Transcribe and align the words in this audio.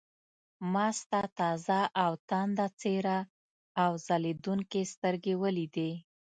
ما 0.73 0.87
ستا 0.99 1.21
تازه 1.39 1.79
او 2.03 2.11
تانده 2.29 2.67
څېره 2.79 3.19
او 3.83 3.91
ځلېدونکې 4.05 4.81
سترګې 4.93 5.33
ولیدې. 5.43 5.91